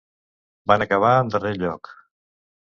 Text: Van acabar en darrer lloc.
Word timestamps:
Van 0.71 0.83
acabar 0.85 1.11
en 1.19 1.29
darrer 1.35 1.53
lloc. 1.65 1.93